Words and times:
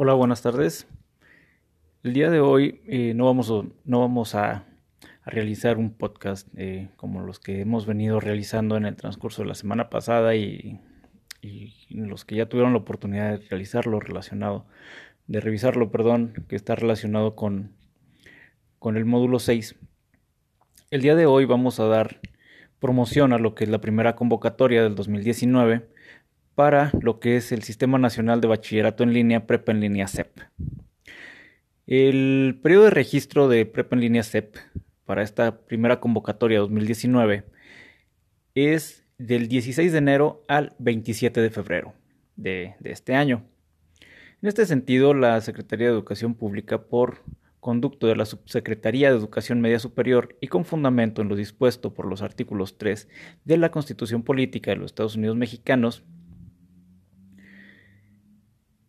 Hola, 0.00 0.14
buenas 0.14 0.42
tardes. 0.42 0.86
El 2.04 2.12
día 2.12 2.30
de 2.30 2.38
hoy 2.38 2.80
eh, 2.86 3.14
no, 3.16 3.24
vamos, 3.24 3.50
a, 3.50 3.64
no 3.84 3.98
vamos 3.98 4.36
a, 4.36 4.64
realizar 5.26 5.76
un 5.76 5.92
podcast 5.92 6.46
eh, 6.56 6.88
como 6.94 7.20
los 7.20 7.40
que 7.40 7.62
hemos 7.62 7.84
venido 7.84 8.20
realizando 8.20 8.76
en 8.76 8.86
el 8.86 8.94
transcurso 8.94 9.42
de 9.42 9.48
la 9.48 9.56
semana 9.56 9.90
pasada 9.90 10.36
y, 10.36 10.80
los 11.90 12.24
que 12.24 12.36
ya 12.36 12.48
tuvieron 12.48 12.74
la 12.74 12.78
oportunidad 12.78 13.40
de 13.40 13.48
realizarlo 13.48 13.98
relacionado, 13.98 14.66
de 15.26 15.40
revisarlo, 15.40 15.90
perdón, 15.90 16.44
que 16.48 16.54
está 16.54 16.76
relacionado 16.76 17.34
con, 17.34 17.72
con 18.78 18.96
el 18.96 19.04
módulo 19.04 19.40
6. 19.40 19.74
El 20.92 21.02
día 21.02 21.16
de 21.16 21.26
hoy 21.26 21.44
vamos 21.44 21.80
a 21.80 21.86
dar 21.86 22.20
promoción 22.78 23.32
a 23.32 23.38
lo 23.38 23.56
que 23.56 23.64
es 23.64 23.70
la 23.70 23.80
primera 23.80 24.14
convocatoria 24.14 24.80
del 24.84 24.94
2019 24.94 25.88
para 26.58 26.90
lo 27.02 27.20
que 27.20 27.36
es 27.36 27.52
el 27.52 27.62
Sistema 27.62 27.98
Nacional 27.98 28.40
de 28.40 28.48
Bachillerato 28.48 29.04
en 29.04 29.12
Línea, 29.12 29.46
Prepa 29.46 29.70
en 29.70 29.78
Línea 29.78 30.08
CEP. 30.08 30.40
El 31.86 32.58
periodo 32.60 32.86
de 32.86 32.90
registro 32.90 33.46
de 33.46 33.64
Prepa 33.64 33.94
en 33.94 34.00
Línea 34.00 34.24
CEP 34.24 34.56
para 35.04 35.22
esta 35.22 35.60
primera 35.60 36.00
convocatoria 36.00 36.58
2019 36.58 37.44
es 38.56 39.04
del 39.18 39.46
16 39.46 39.92
de 39.92 39.98
enero 39.98 40.44
al 40.48 40.74
27 40.80 41.40
de 41.40 41.50
febrero 41.50 41.94
de, 42.34 42.74
de 42.80 42.90
este 42.90 43.14
año. 43.14 43.44
En 44.42 44.48
este 44.48 44.66
sentido, 44.66 45.14
la 45.14 45.40
Secretaría 45.40 45.86
de 45.86 45.92
Educación 45.92 46.34
Pública, 46.34 46.82
por 46.88 47.22
conducto 47.60 48.08
de 48.08 48.16
la 48.16 48.24
Subsecretaría 48.24 49.12
de 49.12 49.16
Educación 49.16 49.60
Media 49.60 49.78
Superior 49.78 50.36
y 50.40 50.48
con 50.48 50.64
fundamento 50.64 51.22
en 51.22 51.28
lo 51.28 51.36
dispuesto 51.36 51.94
por 51.94 52.06
los 52.06 52.20
artículos 52.20 52.78
3 52.78 53.08
de 53.44 53.56
la 53.58 53.70
Constitución 53.70 54.24
Política 54.24 54.72
de 54.72 54.78
los 54.78 54.86
Estados 54.86 55.14
Unidos 55.14 55.36
Mexicanos, 55.36 56.02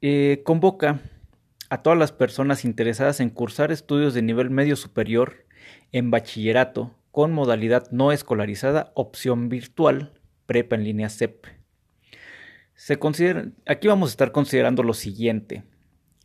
eh, 0.02 0.42
convoca 0.46 1.02
a 1.70 1.82
todas 1.84 2.00
las 2.00 2.12
personas 2.12 2.66
interesadas 2.66 3.20
en 3.20 3.30
cursar 3.30 3.72
estudios 3.72 4.14
de 4.14 4.22
nivel 4.22 4.50
medio 4.50 4.76
superior 4.76 5.46
en 5.92 6.10
bachillerato 6.10 6.96
con 7.12 7.34
modalidad 7.34 7.90
no 7.92 8.12
escolarizada, 8.12 8.92
opción 8.96 9.50
virtual, 9.50 10.14
prepa 10.46 10.76
en 10.76 10.84
línea 10.84 11.10
CEP. 11.10 11.46
Se 12.76 12.98
aquí 13.66 13.88
vamos 13.88 14.10
a 14.10 14.14
estar 14.14 14.32
considerando 14.32 14.84
lo 14.84 14.94
siguiente. 14.94 15.64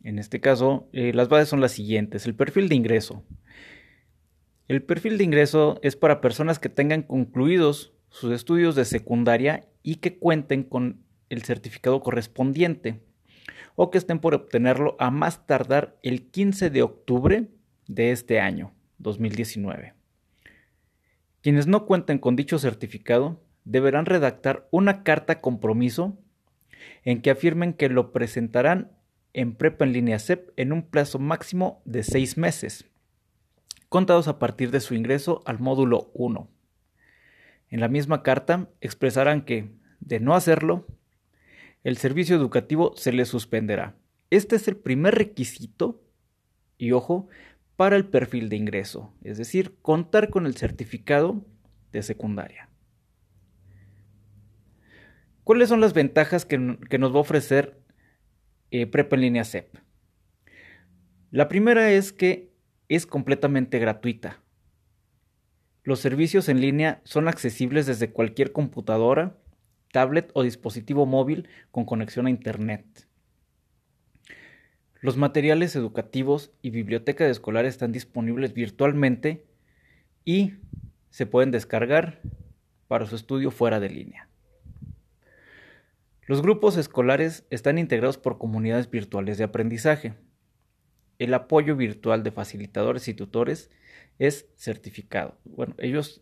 En 0.03 0.19
este 0.19 0.39
caso, 0.39 0.87
eh, 0.93 1.11
las 1.13 1.27
bases 1.27 1.49
son 1.49 1.59
las 1.59 1.73
siguientes. 1.73 2.25
El 2.25 2.35
perfil 2.35 2.69
de 2.69 2.75
ingreso. 2.75 3.23
El 4.67 4.81
perfil 4.83 5.17
de 5.17 5.25
ingreso 5.25 5.79
es 5.83 5.95
para 5.95 6.21
personas 6.21 6.59
que 6.59 6.69
tengan 6.69 7.03
concluidos 7.03 7.93
sus 8.09 8.31
estudios 8.31 8.75
de 8.75 8.85
secundaria 8.85 9.67
y 9.83 9.95
que 9.95 10.17
cuenten 10.17 10.63
con 10.63 11.03
el 11.29 11.43
certificado 11.43 12.01
correspondiente 12.01 13.01
o 13.75 13.91
que 13.91 13.97
estén 13.97 14.19
por 14.19 14.33
obtenerlo 14.33 14.95
a 14.99 15.11
más 15.11 15.45
tardar 15.45 15.97
el 16.01 16.29
15 16.29 16.69
de 16.69 16.81
octubre 16.81 17.47
de 17.87 18.11
este 18.11 18.39
año, 18.39 18.73
2019. 18.97 19.93
Quienes 21.41 21.67
no 21.67 21.85
cuenten 21.85 22.17
con 22.17 22.35
dicho 22.35 22.57
certificado 22.57 23.39
deberán 23.65 24.05
redactar 24.05 24.67
una 24.71 25.03
carta 25.03 25.41
compromiso 25.41 26.17
en 27.03 27.21
que 27.21 27.31
afirmen 27.31 27.73
que 27.73 27.89
lo 27.89 28.11
presentarán 28.11 28.91
en 29.33 29.53
prepa 29.53 29.85
en 29.85 29.93
línea 29.93 30.17
CEP 30.17 30.51
en 30.55 30.71
un 30.71 30.83
plazo 30.83 31.19
máximo 31.19 31.81
de 31.83 32.03
seis 32.03 32.37
meses, 32.37 32.85
contados 33.89 34.27
a 34.27 34.39
partir 34.39 34.71
de 34.71 34.79
su 34.79 34.95
ingreso 34.95 35.41
al 35.45 35.59
módulo 35.59 36.09
1. 36.13 36.47
En 37.69 37.79
la 37.79 37.89
misma 37.89 38.23
carta 38.23 38.69
expresarán 38.79 39.41
que, 39.41 39.69
de 39.99 40.19
no 40.19 40.35
hacerlo, 40.35 40.87
el 41.85 41.97
servicio 41.97 42.35
educativo 42.35 42.93
se 42.97 43.11
le 43.11 43.25
suspenderá. 43.25 43.95
Este 44.31 44.55
es 44.55 44.67
el 44.67 44.75
primer 44.75 45.13
requisito, 45.13 46.03
y 46.79 46.93
ojo, 46.93 47.27
para 47.75 47.95
el 47.95 48.07
perfil 48.07 48.49
de 48.49 48.55
ingreso, 48.55 49.13
es 49.21 49.37
decir, 49.37 49.77
contar 49.83 50.31
con 50.31 50.47
el 50.47 50.57
certificado 50.57 51.45
de 51.91 52.01
secundaria. 52.01 52.69
¿Cuáles 55.43 55.69
son 55.69 55.79
las 55.79 55.93
ventajas 55.93 56.43
que, 56.43 56.57
nos 56.57 57.13
va 57.13 57.17
a 57.17 57.21
ofrecer 57.21 57.79
eh, 58.71 58.87
Prepa 58.87 59.15
en 59.15 59.21
línea 59.21 59.43
CEP? 59.43 59.77
La 61.29 61.47
primera 61.47 61.91
es 61.91 62.11
que 62.11 62.51
es 62.89 63.05
completamente 63.05 63.77
gratuita. 63.77 64.41
Los 65.83 65.99
servicios 65.99 66.49
en 66.49 66.61
línea 66.61 67.01
son 67.03 67.27
accesibles 67.27 67.85
desde 67.85 68.11
cualquier 68.11 68.51
computadora 68.53 69.37
tablet 69.95 70.29
o 70.33 70.43
dispositivo 70.43 71.05
móvil 71.05 71.47
con 71.71 71.85
conexión 71.85 72.25
a 72.25 72.29
Internet. 72.29 73.07
Los 74.99 75.15
materiales 75.15 75.73
educativos 75.77 76.51
y 76.61 76.69
biblioteca 76.69 77.23
de 77.23 77.31
escolar 77.31 77.63
están 77.63 77.93
disponibles 77.93 78.53
virtualmente 78.53 79.45
y 80.25 80.55
se 81.11 81.25
pueden 81.25 81.51
descargar 81.51 82.19
para 82.89 83.05
su 83.05 83.15
estudio 83.15 83.51
fuera 83.51 83.79
de 83.79 83.89
línea. 83.89 84.27
Los 86.27 86.41
grupos 86.41 86.75
escolares 86.75 87.45
están 87.49 87.77
integrados 87.77 88.17
por 88.17 88.37
comunidades 88.37 88.91
virtuales 88.91 89.37
de 89.37 89.45
aprendizaje. 89.45 90.13
El 91.19 91.33
apoyo 91.33 91.77
virtual 91.77 92.21
de 92.21 92.31
facilitadores 92.31 93.07
y 93.07 93.13
tutores 93.13 93.71
es 94.19 94.49
certificado. 94.57 95.37
Bueno, 95.45 95.73
ellos 95.77 96.21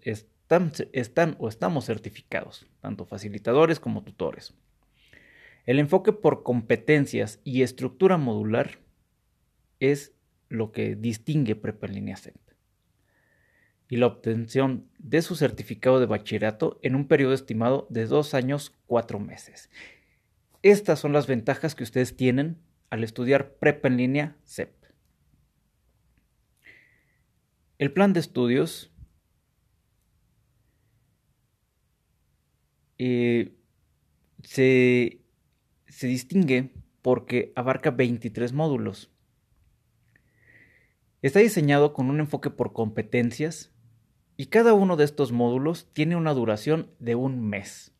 están, 0.91 1.35
o 1.39 1.47
estamos 1.47 1.85
certificados, 1.85 2.67
tanto 2.81 3.05
facilitadores 3.05 3.79
como 3.79 4.03
tutores. 4.03 4.53
El 5.65 5.79
enfoque 5.79 6.11
por 6.11 6.43
competencias 6.43 7.39
y 7.43 7.61
estructura 7.61 8.17
modular 8.17 8.79
es 9.79 10.13
lo 10.49 10.71
que 10.71 10.95
distingue 10.95 11.55
Prepa 11.55 11.87
en 11.87 11.93
línea 11.95 12.17
CEP. 12.17 12.35
Y 13.89 13.97
la 13.97 14.07
obtención 14.07 14.89
de 14.97 15.21
su 15.21 15.35
certificado 15.35 15.99
de 15.99 16.05
bachillerato 16.05 16.79
en 16.81 16.95
un 16.95 17.07
periodo 17.07 17.33
estimado 17.33 17.87
de 17.89 18.05
dos 18.05 18.33
años, 18.33 18.73
cuatro 18.87 19.19
meses. 19.19 19.69
Estas 20.61 20.99
son 20.99 21.13
las 21.13 21.27
ventajas 21.27 21.75
que 21.75 21.83
ustedes 21.83 22.15
tienen 22.15 22.57
al 22.89 23.03
estudiar 23.03 23.53
Prepa 23.55 23.87
en 23.87 23.97
línea 23.97 24.37
CEP. 24.45 24.71
El 27.77 27.91
plan 27.91 28.13
de 28.13 28.19
estudios 28.19 28.92
Eh, 33.05 33.53
se, 34.45 35.19
se 35.89 36.07
distingue 36.07 36.71
porque 37.01 37.51
abarca 37.53 37.91
23 37.91 38.53
módulos. 38.53 39.11
Está 41.21 41.39
diseñado 41.39 41.91
con 41.91 42.09
un 42.09 42.21
enfoque 42.21 42.49
por 42.49 42.71
competencias 42.71 43.73
y 44.37 44.45
cada 44.45 44.73
uno 44.73 44.95
de 44.95 45.03
estos 45.03 45.33
módulos 45.33 45.89
tiene 45.91 46.15
una 46.15 46.33
duración 46.33 46.91
de 46.99 47.15
un 47.15 47.45
mes, 47.45 47.91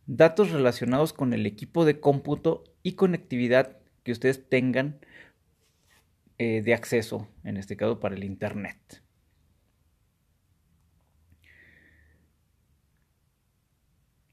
datos 0.06 0.52
relacionados 0.52 1.14
con 1.14 1.32
el 1.32 1.46
equipo 1.46 1.86
de 1.86 2.02
cómputo 2.02 2.66
y 2.84 2.94
conectividad 2.94 3.78
que 4.04 4.12
ustedes 4.12 4.50
tengan 4.50 5.00
eh, 6.38 6.62
de 6.62 6.74
acceso, 6.74 7.30
en 7.46 7.56
este 7.56 7.78
caso 7.78 8.02
para 8.02 8.16
el 8.16 8.26
Internet. 8.26 9.02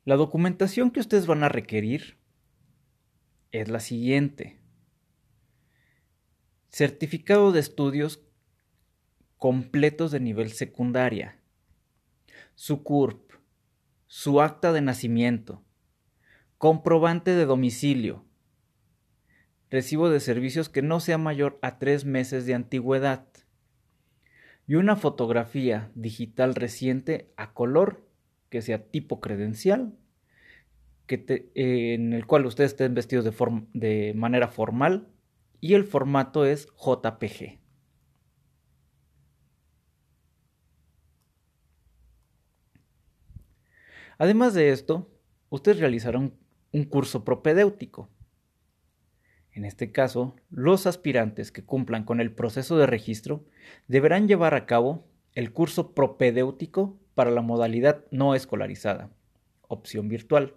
La 0.04 0.16
documentación 0.16 0.90
que 0.90 0.98
ustedes 0.98 1.28
van 1.28 1.44
a 1.44 1.48
requerir 1.48 2.18
es 3.52 3.68
la 3.68 3.80
siguiente. 3.80 4.58
Certificado 6.70 7.52
de 7.52 7.60
estudios 7.60 8.24
completos 9.36 10.10
de 10.10 10.20
nivel 10.20 10.50
secundaria. 10.52 11.38
Su 12.54 12.82
CURP. 12.82 13.32
Su 14.06 14.40
acta 14.40 14.72
de 14.72 14.80
nacimiento. 14.80 15.62
Comprobante 16.56 17.32
de 17.32 17.44
domicilio. 17.44 18.24
Recibo 19.70 20.08
de 20.08 20.20
servicios 20.20 20.68
que 20.68 20.82
no 20.82 21.00
sea 21.00 21.18
mayor 21.18 21.58
a 21.62 21.78
tres 21.78 22.04
meses 22.04 22.46
de 22.46 22.54
antigüedad. 22.54 23.26
Y 24.66 24.76
una 24.76 24.96
fotografía 24.96 25.90
digital 25.94 26.54
reciente 26.54 27.32
a 27.36 27.52
color 27.52 28.08
que 28.48 28.62
sea 28.62 28.90
tipo 28.90 29.20
credencial, 29.20 29.96
que 31.20 31.50
en 31.54 32.12
el 32.12 32.26
cual 32.26 32.46
ustedes 32.46 32.72
estén 32.72 32.94
vestidos 32.94 33.24
de, 33.24 33.32
de 33.74 34.14
manera 34.14 34.48
formal 34.48 35.08
y 35.60 35.74
el 35.74 35.84
formato 35.84 36.44
es 36.46 36.68
JPG. 36.76 37.60
Además 44.18 44.54
de 44.54 44.70
esto, 44.70 45.10
ustedes 45.50 45.80
realizaron 45.80 46.34
un 46.72 46.84
curso 46.84 47.24
propedéutico. 47.24 48.08
En 49.52 49.64
este 49.64 49.92
caso, 49.92 50.36
los 50.48 50.86
aspirantes 50.86 51.52
que 51.52 51.64
cumplan 51.64 52.04
con 52.04 52.20
el 52.20 52.32
proceso 52.32 52.78
de 52.78 52.86
registro 52.86 53.44
deberán 53.88 54.28
llevar 54.28 54.54
a 54.54 54.64
cabo 54.64 55.04
el 55.34 55.52
curso 55.52 55.92
propedéutico 55.94 56.98
para 57.14 57.30
la 57.30 57.42
modalidad 57.42 58.04
no 58.10 58.34
escolarizada, 58.34 59.10
opción 59.68 60.08
virtual, 60.08 60.54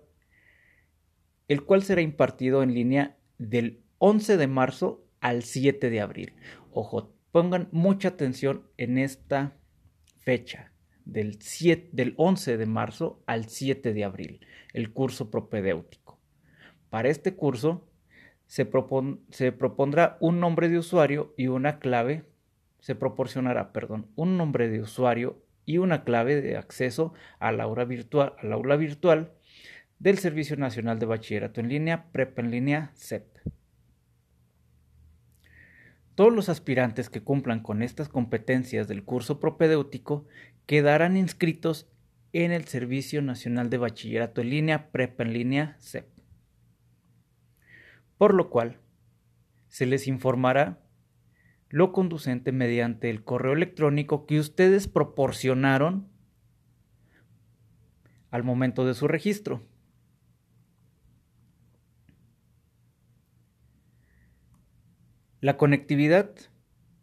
el 1.47 1.63
cual 1.63 1.83
será 1.83 2.01
impartido 2.01 2.63
en 2.63 2.73
línea 2.73 3.17
del 3.37 3.83
11 3.99 4.37
de 4.37 4.47
marzo 4.47 5.05
al 5.21 5.43
7 5.43 5.89
de 5.89 6.01
abril. 6.01 6.33
Ojo, 6.71 7.13
pongan 7.31 7.69
mucha 7.71 8.09
atención 8.09 8.67
en 8.77 8.97
esta 8.97 9.57
fecha, 10.19 10.71
del, 11.05 11.37
del 11.91 12.13
11 12.17 12.57
de 12.57 12.65
marzo 12.65 13.23
al 13.25 13.45
7 13.45 13.93
de 13.93 14.03
abril, 14.03 14.45
el 14.73 14.91
curso 14.91 15.29
propedéutico. 15.29 16.19
Para 16.89 17.09
este 17.09 17.35
curso 17.35 17.87
se, 18.47 18.69
se 19.29 19.51
propondrá 19.51 20.17
un 20.19 20.39
nombre 20.39 20.69
de 20.69 20.77
usuario 20.77 21.33
y 21.37 21.47
una 21.47 21.79
clave, 21.79 22.25
se 22.79 22.95
proporcionará, 22.95 23.71
perdón, 23.71 24.07
un 24.15 24.37
nombre 24.37 24.69
de 24.69 24.81
usuario 24.81 25.43
y 25.65 25.79
una 25.79 26.03
clave 26.03 26.41
de 26.41 26.57
acceso 26.57 27.13
al 27.39 27.59
aula 27.59 27.85
virtual, 27.85 28.33
al 28.39 28.53
aula 28.53 28.75
virtual 28.75 29.33
del 29.99 30.17
Servicio 30.17 30.57
Nacional 30.57 30.99
de 30.99 31.05
Bachillerato 31.05 31.61
en 31.61 31.69
línea, 31.69 32.11
PREP 32.11 32.39
en 32.39 32.51
línea, 32.51 32.91
CEP. 32.95 33.25
Todos 36.15 36.33
los 36.33 36.49
aspirantes 36.49 37.09
que 37.09 37.21
cumplan 37.21 37.61
con 37.61 37.81
estas 37.81 38.07
competencias 38.07 38.87
del 38.87 39.03
curso 39.03 39.39
propedéutico 39.39 40.25
quedarán 40.65 41.17
inscritos 41.17 41.89
en 42.31 42.51
el 42.51 42.65
Servicio 42.65 43.21
Nacional 43.21 43.69
de 43.69 43.77
Bachillerato 43.77 44.41
en 44.41 44.49
línea, 44.49 44.91
PREP 44.91 45.21
en 45.21 45.33
línea, 45.33 45.77
CEP. 45.79 46.07
Por 48.17 48.33
lo 48.33 48.49
cual, 48.49 48.79
se 49.67 49.85
les 49.85 50.07
informará 50.07 50.79
lo 51.69 51.91
conducente 51.91 52.53
mediante 52.53 53.09
el 53.09 53.25
correo 53.25 53.51
electrónico 53.51 54.25
que 54.25 54.39
ustedes 54.39 54.87
proporcionaron 54.87 56.07
al 58.31 58.43
momento 58.43 58.85
de 58.85 58.93
su 58.93 59.09
registro. 59.09 59.67
La 65.45 65.57
conectividad. 65.57 66.31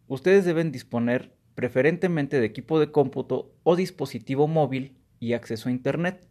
Ustedes 0.08 0.44
deben 0.44 0.72
disponer 0.72 1.32
preferentemente 1.54 2.40
de 2.40 2.46
equipo 2.46 2.80
de 2.80 2.90
cómputo 2.90 3.54
o 3.62 3.76
dispositivo 3.76 4.48
móvil 4.48 4.98
y 5.20 5.34
acceso 5.34 5.68
a 5.68 5.72
Internet, 5.72 6.28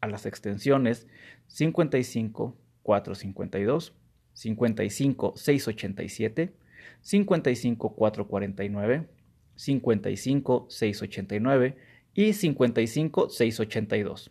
a 0.00 0.06
las 0.06 0.24
extensiones 0.26 1.06
55 1.48 2.56
452, 2.82 3.94
55 4.32 5.34
687, 5.36 6.54
55 7.02 7.94
449, 7.94 9.08
55 9.56 10.66
689 10.70 11.76
y 12.14 12.32
55 12.32 13.28
682. 13.28 14.30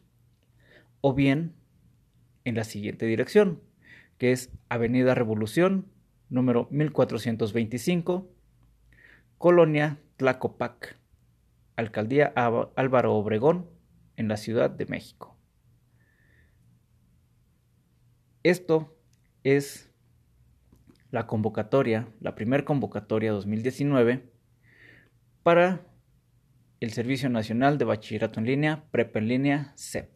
O 1.01 1.13
bien 1.13 1.53
en 2.46 2.55
la 2.55 2.63
siguiente 2.63 3.05
dirección, 3.05 3.62
que 4.24 4.32
es 4.32 4.53
Avenida 4.70 5.15
Revolución, 5.15 5.92
número 6.30 6.70
1425, 6.72 8.32
Colonia 9.38 10.00
Tlacopac, 10.15 10.98
Alcaldía 11.75 12.27
Álvaro 12.27 13.15
Obregón, 13.15 13.70
en 14.15 14.30
la 14.30 14.38
Ciudad 14.38 14.70
de 14.70 14.86
México. 14.86 15.38
Esto 18.44 18.98
es 19.44 19.92
la 21.12 21.27
convocatoria, 21.27 22.08
la 22.22 22.34
primera 22.34 22.63
convocatoria 22.63 23.34
2019 23.34 24.32
para 25.44 25.86
el 26.80 26.92
Servicio 26.92 27.30
Nacional 27.30 27.77
de 27.77 27.84
Bachillerato 27.84 28.39
en 28.39 28.46
Línea, 28.46 28.86
Prepa 28.89 29.20
en 29.20 29.27
Línea, 29.27 29.74
CEP. 29.75 30.10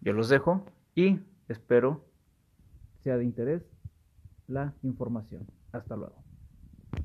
Yo 0.00 0.12
los 0.12 0.28
dejo 0.28 0.66
y 0.96 1.20
espero 1.46 2.10
sea 3.02 3.16
de 3.18 3.24
interés 3.24 3.62
la 4.48 4.74
información. 4.82 5.48
Hasta 5.72 5.96
luego. 5.96 6.21